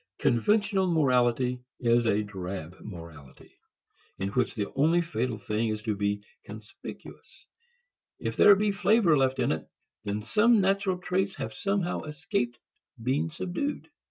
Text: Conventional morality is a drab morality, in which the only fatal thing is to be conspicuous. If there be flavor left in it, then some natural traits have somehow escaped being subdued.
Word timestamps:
Conventional 0.17 0.87
morality 0.91 1.61
is 1.79 2.07
a 2.07 2.23
drab 2.23 2.75
morality, 2.81 3.59
in 4.17 4.29
which 4.29 4.55
the 4.55 4.65
only 4.73 4.99
fatal 4.99 5.37
thing 5.37 5.67
is 5.69 5.83
to 5.83 5.95
be 5.95 6.23
conspicuous. 6.43 7.45
If 8.17 8.35
there 8.35 8.55
be 8.55 8.71
flavor 8.71 9.15
left 9.15 9.37
in 9.37 9.51
it, 9.51 9.69
then 10.03 10.23
some 10.23 10.59
natural 10.59 10.97
traits 10.97 11.35
have 11.35 11.53
somehow 11.53 12.01
escaped 12.05 12.57
being 12.99 13.29
subdued. 13.29 13.89